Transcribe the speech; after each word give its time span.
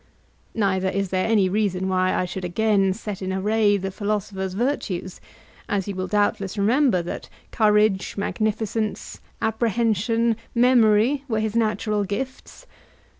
Neither 0.55 0.89
is 0.89 1.09
there 1.09 1.27
any 1.27 1.47
reason 1.47 1.87
why 1.87 2.15
I 2.15 2.25
should 2.25 2.43
again 2.43 2.91
set 2.93 3.21
in 3.21 3.31
array 3.31 3.77
the 3.77 3.91
philosopher's 3.91 4.55
virtues, 4.55 5.21
as 5.69 5.87
you 5.87 5.93
will 5.93 6.07
doubtless 6.07 6.57
remember 6.57 7.03
that 7.03 7.29
courage, 7.51 8.17
magnificence, 8.17 9.21
apprehension, 9.43 10.37
memory, 10.55 11.23
were 11.27 11.39
his 11.39 11.55
natural 11.55 12.03
gifts. 12.03 12.65